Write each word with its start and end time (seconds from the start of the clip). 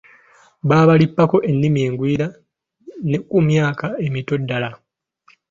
Babalippako 0.69 1.37
ennimi 1.49 1.79
engwira 1.87 2.27
ne 3.09 3.17
ku 3.27 3.37
myaka 3.47 3.87
emito 4.05 4.33
ddala. 4.41 4.69